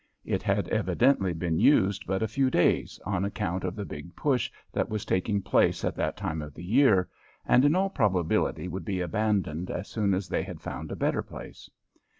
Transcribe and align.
It 0.25 0.41
had 0.41 0.67
evidently 0.69 1.31
been 1.31 1.59
used 1.59 2.07
but 2.07 2.23
a 2.23 2.27
few 2.27 2.49
days, 2.49 2.99
on 3.05 3.23
account 3.23 3.63
of 3.63 3.75
the 3.75 3.85
big 3.85 4.15
push 4.15 4.51
that 4.73 4.89
was 4.89 5.05
taking 5.05 5.43
place 5.43 5.85
at 5.85 5.95
that 5.95 6.17
time 6.17 6.41
of 6.41 6.55
the 6.55 6.63
year, 6.65 7.07
and 7.45 7.63
in 7.63 7.75
all 7.75 7.91
probability 7.91 8.67
would 8.67 8.83
be 8.83 8.99
abandoned 8.99 9.69
as 9.69 9.89
soon 9.89 10.15
as 10.15 10.27
they 10.27 10.41
had 10.41 10.59
found 10.59 10.91
a 10.91 10.95
better 10.95 11.21
place. 11.21 11.69